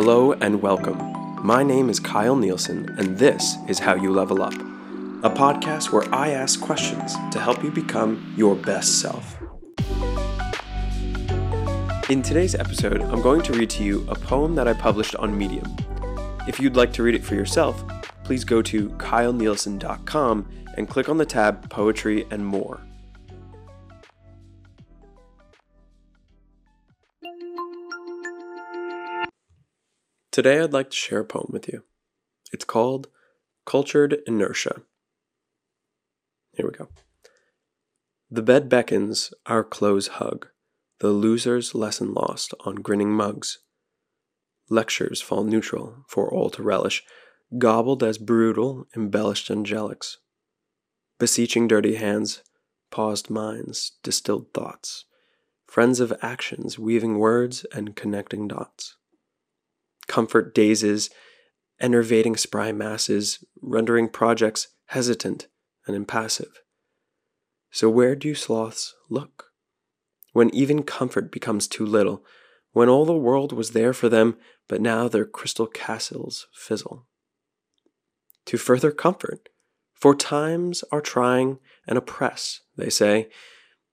Hello 0.00 0.30
and 0.34 0.62
welcome. 0.62 0.96
My 1.44 1.64
name 1.64 1.90
is 1.90 1.98
Kyle 1.98 2.36
Nielsen, 2.36 2.88
and 2.98 3.18
this 3.18 3.56
is 3.66 3.80
How 3.80 3.96
You 3.96 4.12
Level 4.12 4.40
Up, 4.40 4.54
a 4.54 5.28
podcast 5.28 5.90
where 5.90 6.04
I 6.14 6.28
ask 6.28 6.60
questions 6.60 7.16
to 7.32 7.40
help 7.40 7.64
you 7.64 7.72
become 7.72 8.32
your 8.36 8.54
best 8.54 9.00
self. 9.00 9.36
In 12.08 12.22
today's 12.22 12.54
episode, 12.54 13.02
I'm 13.02 13.20
going 13.20 13.42
to 13.42 13.52
read 13.54 13.70
to 13.70 13.82
you 13.82 14.06
a 14.08 14.14
poem 14.14 14.54
that 14.54 14.68
I 14.68 14.72
published 14.72 15.16
on 15.16 15.36
Medium. 15.36 15.66
If 16.46 16.60
you'd 16.60 16.76
like 16.76 16.92
to 16.92 17.02
read 17.02 17.16
it 17.16 17.24
for 17.24 17.34
yourself, 17.34 17.82
please 18.22 18.44
go 18.44 18.62
to 18.62 18.90
kylenielsen.com 18.90 20.48
and 20.76 20.88
click 20.88 21.08
on 21.08 21.18
the 21.18 21.26
tab 21.26 21.68
Poetry 21.70 22.24
and 22.30 22.46
More. 22.46 22.87
Today, 30.38 30.60
I'd 30.60 30.72
like 30.72 30.90
to 30.90 30.96
share 30.96 31.18
a 31.18 31.24
poem 31.24 31.48
with 31.50 31.66
you. 31.66 31.82
It's 32.52 32.64
called 32.64 33.08
Cultured 33.66 34.18
Inertia. 34.24 34.82
Here 36.52 36.64
we 36.64 36.70
go. 36.70 36.86
The 38.30 38.42
bed 38.42 38.68
beckons, 38.68 39.34
our 39.46 39.64
clothes 39.64 40.06
hug, 40.06 40.46
the 41.00 41.08
loser's 41.08 41.74
lesson 41.74 42.14
lost 42.14 42.54
on 42.60 42.76
grinning 42.76 43.10
mugs. 43.10 43.58
Lectures 44.70 45.20
fall 45.20 45.42
neutral 45.42 46.04
for 46.06 46.32
all 46.32 46.50
to 46.50 46.62
relish, 46.62 47.02
gobbled 47.58 48.04
as 48.04 48.16
brutal, 48.16 48.86
embellished 48.94 49.50
angelics. 49.50 50.18
Beseeching 51.18 51.66
dirty 51.66 51.96
hands, 51.96 52.44
paused 52.92 53.28
minds, 53.28 53.96
distilled 54.04 54.54
thoughts, 54.54 55.04
friends 55.66 55.98
of 55.98 56.12
actions 56.22 56.78
weaving 56.78 57.18
words 57.18 57.66
and 57.72 57.96
connecting 57.96 58.46
dots 58.46 58.94
comfort 60.08 60.54
dazes, 60.54 61.10
enervating 61.80 62.36
spry 62.36 62.72
masses, 62.72 63.44
rendering 63.62 64.08
projects 64.08 64.68
hesitant 64.86 65.46
and 65.86 65.94
impassive. 65.94 66.62
So, 67.70 67.88
where 67.88 68.16
do 68.16 68.34
sloths 68.34 68.94
look? 69.08 69.46
When 70.32 70.54
even 70.54 70.82
comfort 70.82 71.30
becomes 71.30 71.68
too 71.68 71.86
little, 71.86 72.24
when 72.72 72.88
all 72.88 73.04
the 73.04 73.14
world 73.14 73.52
was 73.52 73.70
there 73.70 73.92
for 73.92 74.08
them, 74.08 74.36
but 74.68 74.80
now 74.80 75.08
their 75.08 75.24
crystal 75.24 75.66
castles 75.66 76.46
fizzle. 76.52 77.06
To 78.46 78.56
further 78.56 78.90
comfort, 78.90 79.48
for 79.94 80.14
times 80.14 80.84
are 80.92 81.00
trying 81.00 81.58
and 81.86 81.98
oppress, 81.98 82.60
they 82.76 82.90
say. 82.90 83.28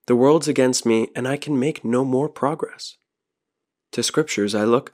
The 0.06 0.16
world's 0.16 0.48
against 0.48 0.86
me, 0.86 1.08
and 1.16 1.28
I 1.28 1.36
can 1.36 1.60
make 1.60 1.84
no 1.84 2.06
more 2.06 2.30
progress. 2.30 2.98
To 3.94 4.04
scriptures 4.04 4.54
I 4.54 4.66
look, 4.66 4.94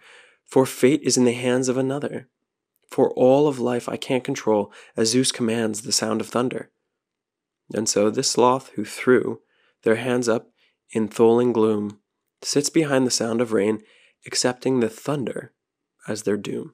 for 0.52 0.66
fate 0.66 1.02
is 1.02 1.16
in 1.16 1.24
the 1.24 1.32
hands 1.32 1.70
of 1.70 1.78
another. 1.78 2.28
For 2.90 3.12
all 3.12 3.48
of 3.48 3.58
life 3.58 3.88
I 3.88 3.96
can't 3.96 4.24
control, 4.24 4.72
as 4.98 5.12
Zeus 5.12 5.32
commands 5.32 5.82
the 5.82 5.94
sound 5.94 6.20
of 6.20 6.28
thunder. 6.28 6.70
And 7.74 7.88
so 7.88 8.10
this 8.10 8.32
sloth 8.32 8.70
who 8.76 8.84
threw 8.84 9.40
their 9.84 9.96
hands 9.96 10.28
up 10.28 10.50
in 10.92 11.08
tholing 11.08 11.54
gloom 11.54 12.02
sits 12.42 12.70
behind 12.70 13.08
the 13.08 13.12
sound 13.12 13.40
of 13.40 13.54
rain, 13.54 13.80
accepting 14.28 14.82
the 14.82 14.90
thunder 14.90 15.54
as 16.06 16.24
their 16.24 16.36
doom. 16.36 16.74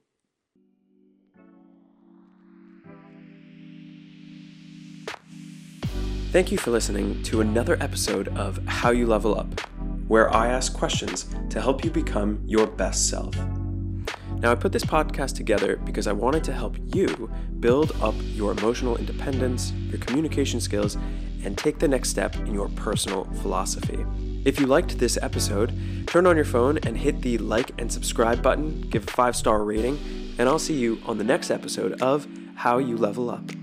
Thank 6.31 6.51
you 6.51 6.57
for 6.57 6.71
listening 6.71 7.21
to 7.23 7.41
another 7.41 7.77
episode 7.79 8.29
of 8.29 8.59
How 8.65 8.89
You 8.89 9.05
Level 9.05 9.39
Up, 9.39 9.61
where 10.07 10.33
I 10.33 10.47
ask 10.47 10.73
questions 10.73 11.27
to 11.51 11.61
help 11.61 11.85
you 11.85 11.91
become 11.91 12.41
your 12.43 12.65
best 12.65 13.07
self. 13.07 13.35
Now, 14.39 14.51
I 14.51 14.55
put 14.55 14.71
this 14.71 14.85
podcast 14.85 15.35
together 15.35 15.77
because 15.77 16.05
I 16.05 16.11
wanted 16.11 16.43
to 16.43 16.53
help 16.53 16.75
you 16.93 17.29
build 17.59 17.91
up 18.01 18.13
your 18.19 18.51
emotional 18.51 18.95
independence, 18.97 19.71
your 19.89 19.97
communication 19.97 20.61
skills, 20.61 20.95
and 21.43 21.57
take 21.57 21.79
the 21.79 21.87
next 21.87 22.09
step 22.09 22.35
in 22.35 22.53
your 22.53 22.69
personal 22.69 23.25
philosophy. 23.41 24.05
If 24.45 24.59
you 24.59 24.67
liked 24.67 24.99
this 24.99 25.17
episode, 25.21 25.73
turn 26.07 26.27
on 26.27 26.35
your 26.35 26.45
phone 26.45 26.77
and 26.79 26.95
hit 26.95 27.21
the 27.21 27.39
like 27.39 27.71
and 27.81 27.91
subscribe 27.91 28.43
button, 28.43 28.81
give 28.81 29.07
a 29.07 29.11
five 29.11 29.35
star 29.35 29.63
rating, 29.63 29.97
and 30.37 30.47
I'll 30.47 30.59
see 30.59 30.75
you 30.75 30.99
on 31.05 31.17
the 31.17 31.23
next 31.23 31.49
episode 31.49 31.99
of 32.01 32.27
How 32.55 32.77
You 32.77 32.95
Level 32.95 33.29
Up. 33.31 33.56